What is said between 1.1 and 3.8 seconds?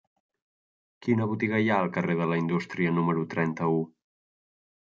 botiga hi ha al carrer de la Indústria número trenta-u?